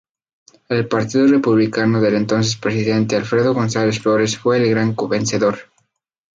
[0.69, 5.59] El Partido Republicano del entonces presidente Alfredo González Flores fue el gran vencedor.